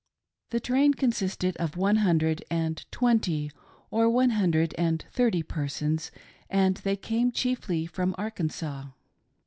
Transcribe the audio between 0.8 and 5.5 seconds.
consisted of one hundred and twenty or one hundred and thirty